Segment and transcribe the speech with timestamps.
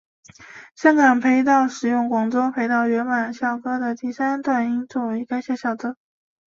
[0.75, 5.95] 香港培道使用广州培道原版校歌的第三段作为该校校歌。